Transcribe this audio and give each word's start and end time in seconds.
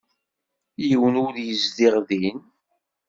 Yiwen 0.87 1.15
ur 1.25 1.33
yezdiɣ 1.45 1.95
din. 2.09 2.39